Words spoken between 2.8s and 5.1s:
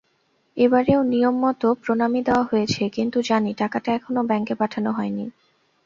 কিন্তু জানি টাকাটা এখনো ব্যাঙ্কে পাঠানো